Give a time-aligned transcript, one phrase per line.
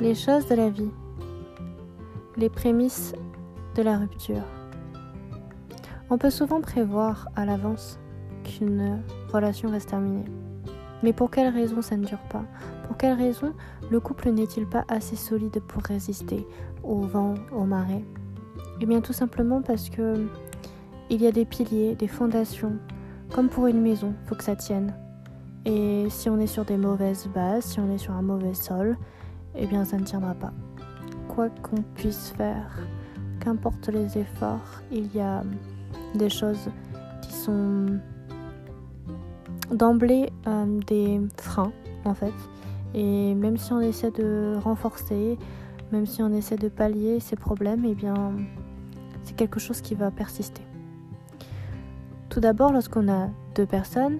[0.00, 0.92] Les choses de la vie.
[2.36, 3.14] Les prémices
[3.74, 4.44] de la rupture.
[6.08, 7.98] On peut souvent prévoir à l'avance
[8.44, 9.02] qu'une
[9.32, 9.86] relation va se.
[11.02, 12.44] Mais pour quelle raison ça ne dure pas?
[12.86, 13.52] Pour quelle raison
[13.90, 16.46] le couple n'est-il pas assez solide pour résister
[16.84, 18.04] au vent, aux marées
[18.80, 20.28] Eh bien tout simplement parce que
[21.10, 22.76] il y a des piliers, des fondations.
[23.34, 24.94] Comme pour une maison, faut que ça tienne.
[25.64, 28.96] Et si on est sur des mauvaises bases, si on est sur un mauvais sol,
[29.58, 30.52] eh bien ça ne tiendra pas.
[31.28, 32.78] Quoi qu'on puisse faire,
[33.40, 35.42] qu'importe les efforts, il y a
[36.14, 36.70] des choses
[37.22, 37.98] qui sont
[39.70, 41.72] d'emblée euh, des freins
[42.04, 42.34] en fait.
[42.94, 45.38] Et même si on essaie de renforcer,
[45.92, 48.32] même si on essaie de pallier ces problèmes, eh bien
[49.24, 50.62] c'est quelque chose qui va persister.
[52.30, 54.18] Tout d'abord, lorsqu'on a deux personnes,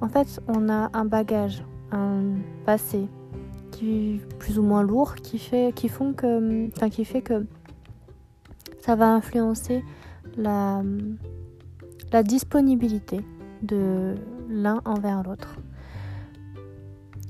[0.00, 2.22] en fait, on a un bagage, un
[2.64, 3.08] passé
[4.38, 7.46] plus ou moins lourd, qui fait, qui font que, enfin, qui fait que
[8.80, 9.84] ça va influencer
[10.36, 10.82] la,
[12.12, 13.20] la disponibilité
[13.62, 14.14] de
[14.48, 15.56] l'un envers l'autre.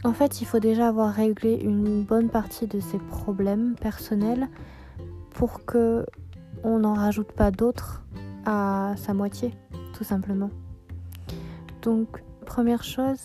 [0.04, 4.48] En fait, il faut déjà avoir réglé une bonne partie de ses problèmes personnels
[5.30, 6.06] pour que
[6.64, 8.04] on n'en rajoute pas d'autres
[8.44, 9.54] à sa moitié,
[9.92, 10.50] tout simplement.
[11.82, 13.20] Donc, première chose,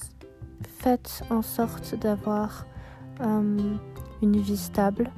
[0.62, 2.66] faites en sorte d'avoir
[3.22, 3.76] euh,
[4.22, 5.12] une vie stable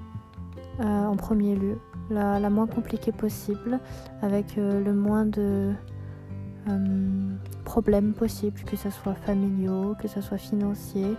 [0.80, 1.80] euh, en premier lieu,
[2.10, 3.80] la, moins compliquée possible,
[4.22, 5.74] avec euh, le moins de
[7.64, 11.16] problèmes possibles, que ce soit familiaux, que ce soit financiers,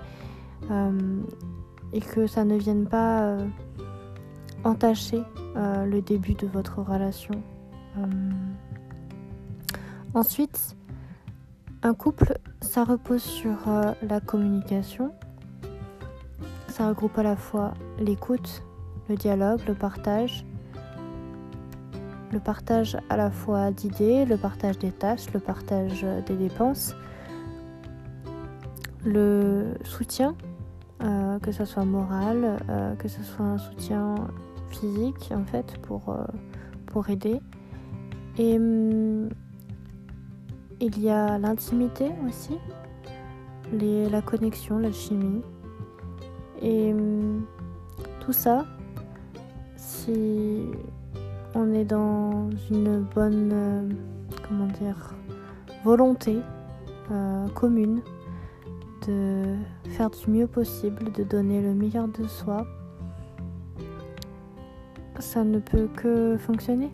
[1.93, 3.37] et que ça ne vienne pas
[4.65, 5.23] entacher
[5.55, 7.41] le début de votre relation.
[10.15, 10.77] ensuite,
[11.85, 13.57] un couple, ça repose sur
[14.03, 15.13] la communication.
[16.77, 18.63] Ça regroupe à la fois l'écoute,
[19.09, 20.45] le dialogue, le partage.
[22.31, 26.95] Le partage à la fois d'idées, le partage des tâches, le partage des dépenses.
[29.07, 30.35] Le soutien,
[31.03, 34.15] euh, que ce soit moral, euh, que ce soit un soutien
[34.69, 36.15] physique en fait pour,
[36.89, 37.41] pour aider.
[38.37, 39.31] Et hum,
[40.81, 42.59] il y a l'intimité aussi,
[43.73, 45.41] la connexion, la chimie.
[46.63, 47.45] Et hum,
[48.21, 48.65] tout ça,
[49.77, 50.65] si
[51.55, 53.89] on est dans une bonne, euh,
[54.49, 55.15] comment dire,
[55.85, 56.39] volonté
[57.11, 58.01] euh, commune
[59.07, 59.55] de
[59.91, 62.67] faire du mieux possible, de donner le meilleur de soi,
[65.19, 66.91] ça ne peut que fonctionner.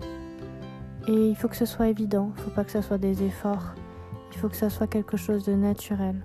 [1.09, 3.23] Et il faut que ce soit évident, il ne faut pas que ce soit des
[3.25, 3.75] efforts,
[4.31, 6.17] il faut que ce soit quelque chose de naturel.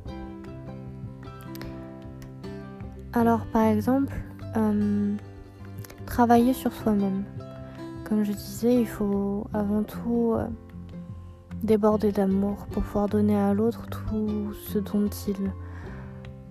[3.13, 4.13] Alors par exemple,
[4.56, 5.16] euh,
[6.06, 7.23] travailler sur soi-même.
[8.03, 10.47] Comme je disais, il faut avant tout euh,
[11.63, 15.51] déborder d'amour pour pouvoir donner à l'autre tout ce dont il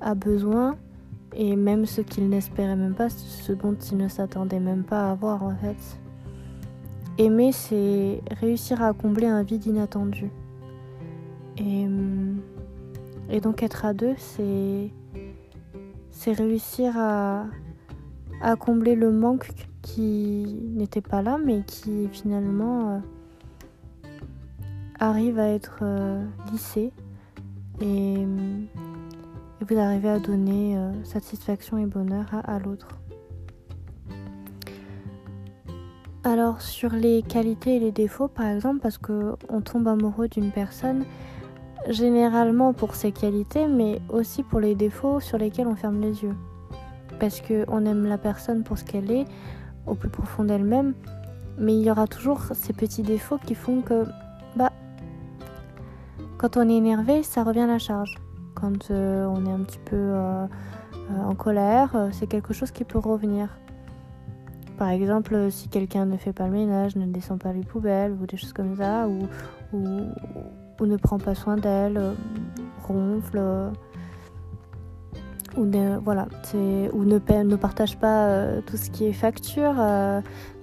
[0.00, 0.76] a besoin
[1.34, 5.12] et même ce qu'il n'espérait même pas, ce dont il ne s'attendait même pas à
[5.12, 5.76] avoir en fait.
[7.18, 10.30] Aimer, c'est réussir à combler un vide inattendu.
[11.56, 11.86] Et,
[13.30, 14.90] et donc être à deux, c'est
[16.16, 17.44] c'est réussir à,
[18.58, 19.50] combler le manque
[19.82, 22.98] qui n'était pas là, mais qui finalement euh,
[24.98, 26.92] arrive à être euh, lissé.
[27.80, 28.26] Et,
[29.68, 32.88] vous arrivez à donner euh, satisfaction et bonheur à, l'autre.
[36.24, 40.50] Alors sur les qualités et les défauts par exemple parce que on tombe amoureux d'une
[40.50, 41.04] personne
[41.88, 46.34] généralement pour ses qualités mais aussi pour les défauts sur lesquels on ferme les yeux.
[47.20, 49.24] Parce qu'on aime la personne pour ce qu'elle est
[49.86, 50.94] au plus profond d'elle-même
[51.58, 54.04] mais il y aura toujours ces petits défauts qui font que
[54.56, 54.72] bah
[56.38, 58.16] quand on est énervé ça revient à la charge.
[58.54, 60.46] Quand euh, on est un petit peu euh,
[61.10, 63.48] euh, en colère c'est quelque chose qui peut revenir.
[64.76, 68.26] Par exemple, si quelqu'un ne fait pas le ménage, ne descend pas les poubelles ou
[68.26, 69.26] des choses comme ça, ou,
[70.84, 72.12] ne prend pas soin d'elle, euh,
[72.86, 73.70] ronfle, euh,
[75.56, 76.28] ou ne, voilà,
[76.92, 79.72] ou ne, ne partage pas tout ce qui est facture,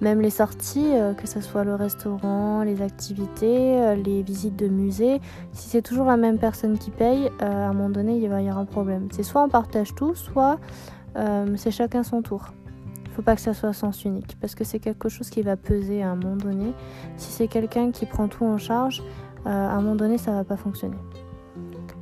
[0.02, 5.20] même les sorties, que ce soit le restaurant, les activités, les visites de musée.
[5.52, 8.48] Si c'est toujours la même personne qui paye, à un moment donné, il va y
[8.48, 9.08] avoir un problème.
[9.12, 10.60] C'est soit on partage tout, soit
[11.56, 12.52] c'est chacun son tour
[13.14, 16.04] faut pas que ça soit sens unique parce que c'est quelque chose qui va peser
[16.04, 16.74] à un moment donné.
[17.16, 20.44] Si c'est quelqu'un qui prend tout en charge, euh, à un moment donné, ça va
[20.44, 20.98] pas fonctionner.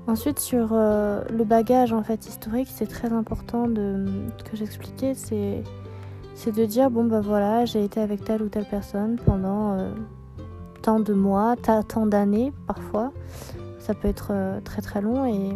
[0.07, 4.05] Ensuite, sur euh, le bagage en fait historique, c'est très important de,
[4.43, 5.63] que j'expliquais, c'est
[6.33, 9.91] c'est de dire bon bah voilà, j'ai été avec telle ou telle personne pendant euh,
[10.81, 11.55] tant de mois,
[11.87, 13.13] tant d'années parfois.
[13.79, 15.55] Ça peut être euh, très très long et,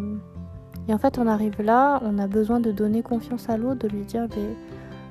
[0.87, 3.87] et, en fait on arrive là, on a besoin de donner confiance à l'autre, de
[3.87, 4.35] lui dire bah,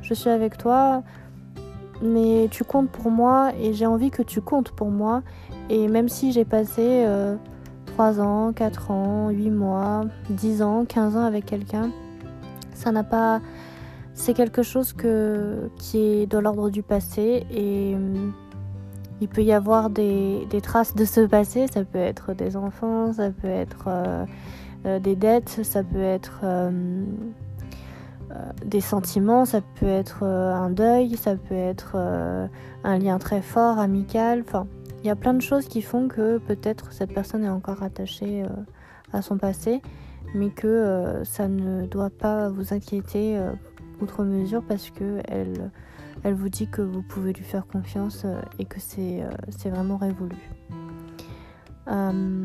[0.00, 1.02] je suis avec toi,
[2.02, 5.22] mais tu comptes pour moi et j'ai envie que tu comptes pour moi.
[5.70, 7.06] Et même si j'ai passé
[7.86, 11.90] 3 euh, ans, 4 ans, 8 mois, 10 ans, 15 ans avec quelqu'un,
[12.74, 13.40] ça n'a pas
[14.14, 18.32] c'est quelque chose qui est de l'ordre du passé et hum,
[19.20, 21.66] il peut y avoir des, traces de ce passé.
[21.72, 24.24] Ça peut être des enfants, ça peut être euh,
[24.86, 27.04] euh, des dettes, ça peut être euh,
[28.64, 31.96] des sentiments, ça peut être un deuil, ça peut être
[32.84, 34.42] un lien très fort, amical.
[34.46, 34.66] Enfin,
[35.04, 38.42] il y a plein de choses qui font que peut-être cette personne est encore attachée
[39.12, 39.82] à son passé,
[40.34, 43.38] mais que ça ne doit pas vous inquiéter
[44.00, 45.70] outre mesure parce que elle,
[46.22, 49.96] elle vous dit que vous pouvez lui faire confiance euh, et que c'est euh, vraiment
[49.96, 50.36] révolu.
[51.88, 52.44] Euh,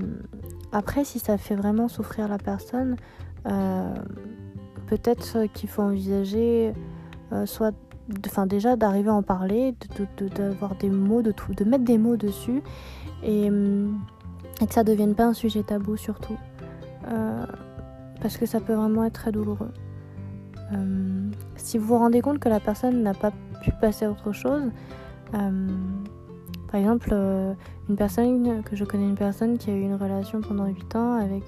[0.72, 2.98] après, si ça fait vraiment souffrir la personne,
[4.88, 6.74] peut-être qu'il faut envisager
[7.46, 7.74] soit
[8.26, 9.76] enfin déjà d'arriver à en parler,
[10.36, 12.62] d'avoir de, des mots, de, de mettre des mots dessus
[13.24, 16.38] et, que ça ne devienne pas un sujet tabou surtout.
[18.22, 19.72] parce que ça peut vraiment être très douloureux.
[20.74, 24.32] Euh, si vous vous rendez compte que la personne n'a pas pu passer à autre
[24.32, 24.72] chose,
[25.34, 25.68] euh,
[26.72, 27.54] par exemple, euh,
[27.90, 31.14] une personne que je connais une personne qui a eu une relation pendant 8 ans
[31.16, 31.44] avec,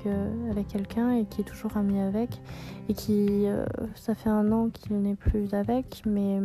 [0.49, 2.41] avec quelqu'un et qui est toujours amie avec
[2.89, 3.45] et qui
[3.93, 6.39] ça fait un an qu'il n'est plus avec mais,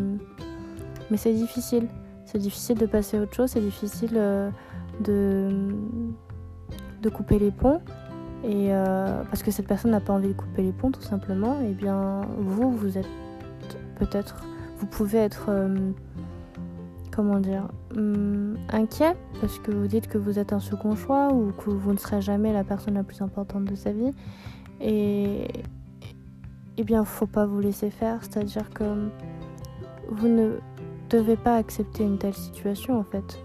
[1.10, 1.88] mais c'est difficile.
[2.26, 4.12] C'est difficile de passer à autre chose, c'est difficile
[5.00, 5.50] de,
[7.02, 7.80] de couper les ponts.
[8.44, 11.60] Et euh, parce que cette personne n'a pas envie de couper les ponts tout simplement,
[11.60, 13.08] et eh bien vous, vous êtes
[13.96, 14.44] peut-être,
[14.78, 15.90] vous pouvez être, euh,
[17.16, 21.52] comment dire, hum, inquiet parce que vous dites que vous êtes un second choix ou
[21.52, 24.12] que vous ne serez jamais la personne la plus importante de sa vie.
[24.80, 25.48] Et
[26.76, 29.08] eh bien, faut pas vous laisser faire, c'est-à-dire que
[30.10, 30.58] vous ne
[31.08, 33.38] devez pas accepter une telle situation en fait.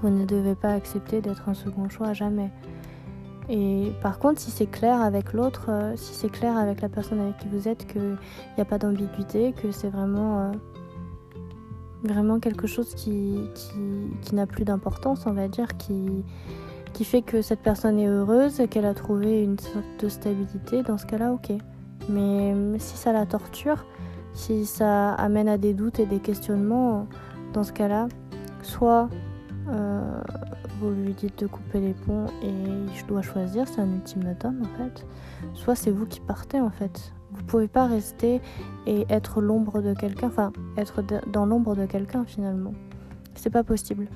[0.00, 2.50] Vous ne devez pas accepter d'être un second choix à jamais.
[3.48, 7.20] Et par contre, si c'est clair avec l'autre, euh, si c'est clair avec la personne
[7.20, 8.16] avec qui vous êtes, qu'il
[8.56, 10.52] n'y a pas d'ambiguïté, que c'est vraiment, euh,
[12.04, 13.38] vraiment quelque chose qui,
[14.22, 16.24] qui, n'a plus d'importance, on va dire, qui,
[16.92, 20.98] qui fait que cette personne est heureuse, qu'elle a trouvé une sorte de stabilité, dans
[20.98, 21.52] ce cas-là, ok.
[22.08, 23.84] Mais si ça la torture,
[24.34, 27.06] si ça amène à des doutes et des questionnements,
[27.52, 28.08] dans ce cas-là,
[28.62, 29.08] soit
[29.68, 30.20] euh,
[30.80, 34.78] vous lui dites de couper les ponts et je dois choisir, c'est un ultimatum en
[34.78, 35.06] fait.
[35.54, 37.12] Soit c'est vous qui partez en fait.
[37.32, 38.40] Vous pouvez pas rester
[38.86, 42.74] et être l'ombre de quelqu'un, enfin être dans l'ombre de quelqu'un finalement.
[43.34, 44.08] C'est pas possible.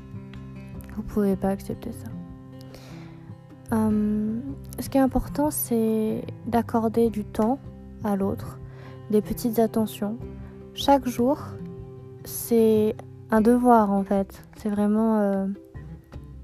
[0.96, 3.76] Vous pouvez pas accepter ça.
[3.76, 4.42] Hum,
[4.78, 7.58] ce qui est important, c'est d'accorder du temps
[8.04, 8.58] à l'autre,
[9.10, 10.16] des petites attentions.
[10.74, 11.38] Chaque jour,
[12.24, 12.94] c'est
[13.30, 14.42] un devoir en fait.
[14.56, 15.46] C'est vraiment euh,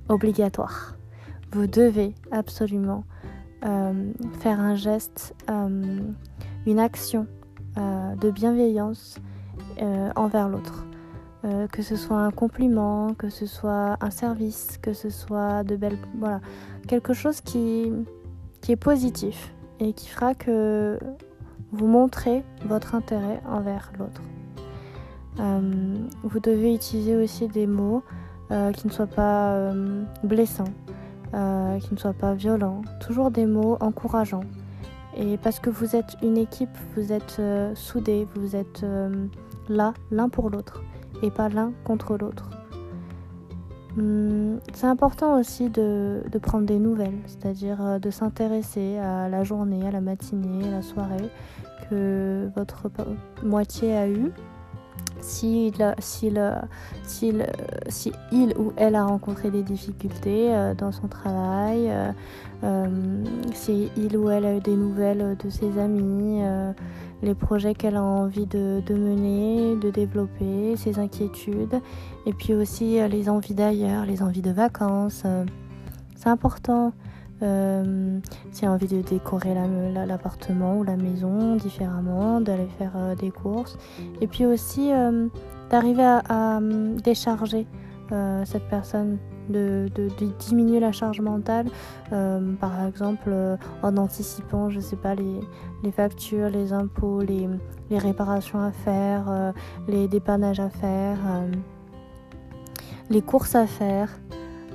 [0.09, 0.97] obligatoire.
[1.53, 3.05] Vous devez absolument
[3.65, 6.01] euh, faire un geste, euh,
[6.67, 7.27] une action
[7.77, 9.19] de bienveillance
[10.17, 10.87] envers l'autre.
[11.73, 15.99] que ce soit un compliment, que ce soit un service, que ce soit de belles...
[16.19, 16.41] Voilà.
[16.87, 17.91] Quelque chose qui,
[18.61, 20.99] qui est positif et qui fera que
[21.73, 24.21] vous montrez votre intérêt envers l'autre.
[25.41, 28.03] Euh, vous devez utiliser aussi des mots
[28.51, 30.73] euh, qui ne soient pas euh, blessants,
[31.33, 34.45] qui ne soient pas violents, toujours des mots encourageants.
[35.17, 37.41] Et parce que vous êtes une équipe, vous êtes
[37.75, 38.85] soudés, vous êtes
[39.69, 40.83] là l'un pour l'autre
[41.23, 42.49] et pas l'un contre l'autre.
[43.99, 49.87] Hum, c'est important aussi de, de, prendre des nouvelles, c'est-à-dire de s'intéresser à la journée,
[49.87, 51.29] à la matinée, à la soirée
[51.91, 52.91] que votre
[53.43, 54.33] moitié a eue
[55.23, 55.73] si,
[58.33, 62.13] il ou elle a rencontré des difficultés euh, dans son travail, euh,
[62.65, 63.25] euh,
[63.55, 66.43] si il ou elle a eu des nouvelles de ses amis,
[67.23, 71.81] les projets qu'elle a envie de, mener, de développer, ses inquiétudes,
[72.27, 75.25] et puis aussi les envies d'ailleurs, les envies de vacances.
[76.17, 76.93] C'est important.
[77.43, 78.21] Euh,
[78.53, 79.55] si envie de décorer
[80.07, 83.77] l'appartement ou la maison différemment, d'aller faire euh, des courses.
[84.21, 85.29] Et puis aussi euh,
[85.71, 86.61] d'arriver à,
[87.03, 87.67] décharger
[88.45, 89.17] cette personne
[89.49, 89.89] de,
[90.39, 91.67] diminuer la charge mentale,
[92.13, 97.49] euh, par exemple euh, en anticipant, je sais pas, les, factures, les impôts, les,
[97.99, 99.53] réparations à faire,
[99.87, 101.19] les dépannages à faire,
[103.11, 104.09] les courses à faire.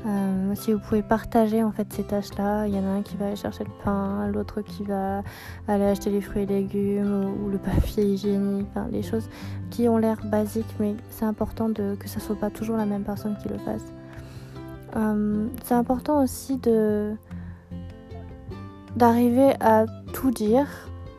[0.08, 3.18] Euh, si vous pouvez partager en fait ces tâches-là, il y en a un qui
[3.18, 5.22] va aller chercher le pain, l'autre qui va
[5.68, 9.30] aller acheter les fruits et légumes ou, le papier hygiénique, enfin, les choses
[9.70, 13.04] qui ont l'air basiques, mais c'est important de, que ça soit pas toujours la même
[13.04, 13.94] personne qui le fasse.
[14.96, 16.58] Euh, c'est important aussi
[18.96, 20.68] d'arriver à tout dire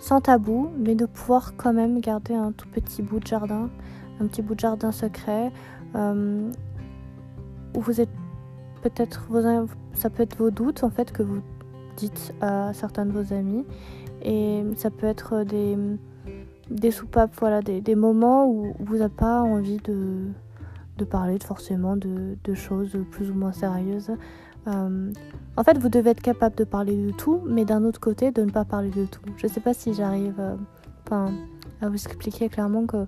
[0.00, 3.68] sans tabou, mais de pouvoir quand même garder un tout petit bout de jardin,
[4.20, 5.52] un petit bout de jardin secret
[5.94, 6.50] euh,
[7.74, 8.08] où vous êtes
[8.82, 9.40] peut-être vos,
[9.94, 11.42] ça peut être vos doutes en fait que vous
[11.96, 13.64] dites à certains de vos amis
[14.22, 15.76] et ça peut être des,
[16.70, 20.26] des soupapes, voilà, des, des moments où vous n'avez pas envie de,
[20.96, 24.10] de parler forcément de, de, choses plus ou moins sérieuses.
[24.66, 25.12] Euh,
[25.56, 28.42] en fait, vous devez être capable de parler de tout, mais d'un autre côté, de
[28.42, 29.20] ne pas parler de tout.
[29.36, 31.28] Je ne sais pas si j'arrive euh,
[31.80, 33.06] à vous expliquer clairement que,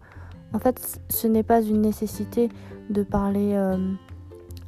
[0.52, 2.48] en fait, ce n'est pas une nécessité
[2.88, 3.76] de parler euh,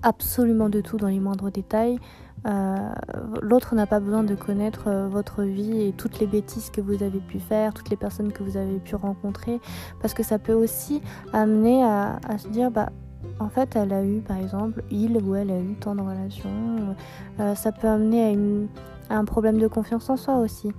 [0.03, 1.99] absolument de tout dans les moindres détails.
[2.45, 2.93] Euh,
[3.41, 7.03] l'autre n'a pas besoin de connaître euh, votre vie et toutes les bêtises que vous
[7.03, 9.61] avez pu faire, toutes les personnes que vous avez pu rencontrer,
[10.01, 12.91] parce que ça peut aussi amener à, se dire, bah,
[13.39, 16.97] en fait, elle a eu, par exemple, il ou elle a eu tant de relations.
[17.39, 18.37] Euh, ça peut amener
[19.09, 20.73] à, un problème de confiance en soi aussi.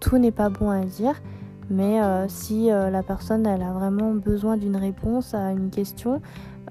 [0.00, 1.20] tout n'est pas bon à dire,
[1.70, 6.20] mais si la personne elle a vraiment besoin d'une réponse à une question,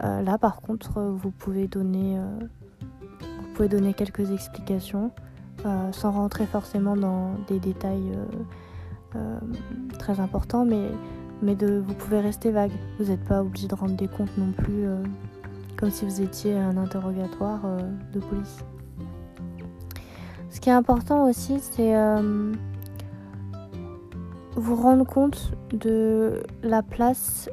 [0.03, 2.45] euh, là, par contre, vous pouvez donner, euh,
[3.21, 5.11] vous pouvez donner quelques explications
[5.65, 8.17] euh, sans rentrer forcément dans des détails
[9.97, 10.89] très importants, mais,
[11.41, 12.73] mais de, vous pouvez rester vague.
[12.99, 14.87] Vous n'êtes pas obligé de rendre des comptes non plus,
[15.77, 17.61] comme si vous étiez un interrogatoire
[18.11, 18.57] de police.
[20.49, 21.95] Ce qui est important aussi, c'est
[24.55, 27.49] vous rendre compte de la place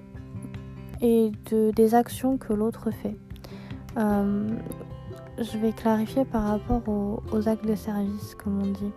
[1.00, 3.16] et de, des actions que l'autre fait.
[3.99, 4.49] Euh,
[5.38, 8.92] je vais clarifier par rapport aux, actes de service, comme on dit.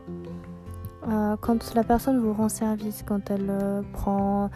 [1.08, 4.50] Euh, quand la personne vous rend service, quand elle euh, prend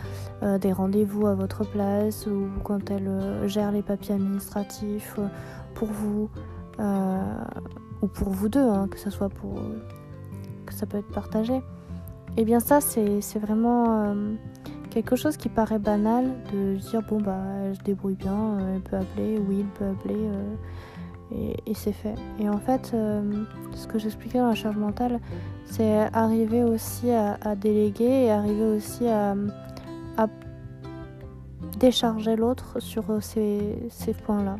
[0.61, 3.11] des rendez-vous à votre place ou quand elle
[3.45, 5.19] gère les papiers administratifs
[5.73, 6.29] pour vous
[8.01, 9.55] ou pour vous deux, hein, que ça soit pour
[10.65, 11.61] que ça peut être partagé.
[12.37, 14.13] Et eh bien ça, c'est vraiment
[14.89, 18.81] quelque chose qui paraît banal de dire bon bah elle se débrouille bien, euh, elle
[18.81, 22.15] peut appeler, oui, elle peut appeler euh, et, c'est fait.
[22.39, 23.21] Et en fait, euh,
[23.75, 25.19] ce que j'expliquais dans la charge mentale,
[25.65, 29.35] c'est arriver aussi à, déléguer et arriver aussi à,
[31.79, 34.57] décharger l'autre sur ces points-là.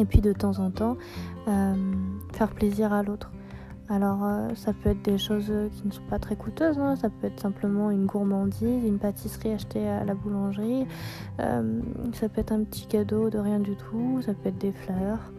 [0.00, 0.96] Et puis de temps en temps,
[2.32, 3.30] faire plaisir à l'autre.
[3.90, 6.96] Alors euh, ça peut être des choses qui ne sont pas très coûteuses, hein.
[6.96, 10.86] ça peut être simplement une gourmandise, une pâtisserie achetée à la boulangerie,
[11.40, 11.80] euh,
[12.12, 15.32] ça peut être un petit cadeau de rien du tout, ça peut être des fleurs.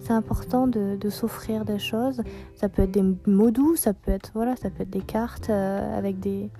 [0.00, 2.22] C'est important de, s'offrir des choses.
[2.54, 5.50] Ça peut être des mots doux, ça peut être voilà, ça peut être des cartes
[5.50, 6.50] euh, avec des,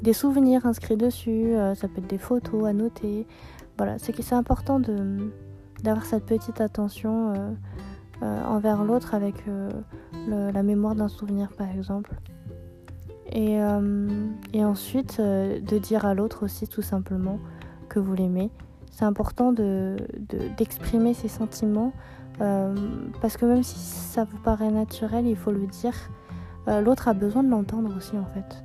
[0.00, 3.26] des, souvenirs inscrits dessus, ça peut être des photos à noter.
[3.78, 4.80] Voilà, c'est important
[5.84, 7.52] d'avoir cette petite attention euh,
[8.22, 9.70] envers l'autre avec euh,
[10.52, 12.14] la mémoire d'un souvenir par exemple.
[13.30, 14.08] Et, euh,
[14.52, 17.38] et ensuite de dire à l'autre aussi tout simplement
[17.88, 18.50] que vous l'aimez.
[18.90, 21.92] C'est important d'exprimer de, ses sentiments
[22.38, 25.94] parce que même si ça vous paraît naturel, il faut le dire.
[26.66, 28.62] l'autre a besoin de l'entendre aussi en fait.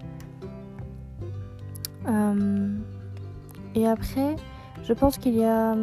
[3.76, 4.36] et après,
[4.84, 5.76] je pense qu'il y a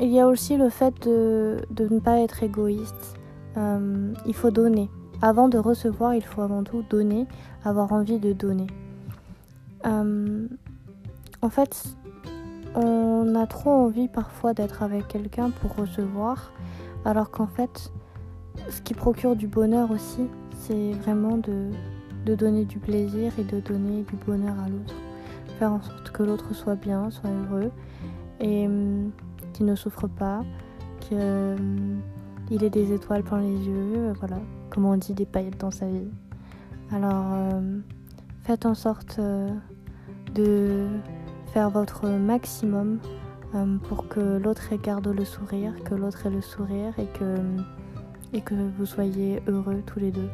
[0.00, 3.18] il y a aussi le fait de, ne pas être égoïste.
[3.56, 4.90] Euh, il faut donner.
[5.20, 7.26] Avant de recevoir, il faut avant tout donner,
[7.64, 8.66] avoir envie de donner.
[9.86, 10.46] Euh,
[11.42, 11.84] en fait,
[12.74, 16.52] on a trop envie parfois d'être avec quelqu'un pour recevoir,
[17.04, 17.92] alors qu'en fait,
[18.68, 20.22] ce qui procure du bonheur aussi,
[20.54, 21.70] c'est vraiment de,
[22.26, 24.94] de, donner du plaisir et de donner du bonheur à l'autre.
[25.58, 27.70] Faire en sorte que l'autre soit bien, soit heureux.
[28.40, 28.68] Et
[29.52, 30.42] qu'il ne souffre pas,
[31.00, 31.56] qu'il euh,
[32.50, 34.38] ait des étoiles plein les yeux, euh, voilà,
[34.70, 36.08] comme on dit, des paillettes dans sa vie.
[36.90, 37.78] Alors, euh,
[38.42, 39.20] faites en sorte
[40.34, 40.86] de
[41.52, 42.98] faire votre maximum
[43.88, 47.36] pour que l'autre garde le sourire, que l'autre ait le sourire et que,
[48.32, 50.28] et que vous soyez heureux tous les deux.